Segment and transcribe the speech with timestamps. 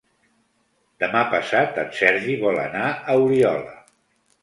[1.03, 3.81] Demà passat en Sergi vol anar a Oriola.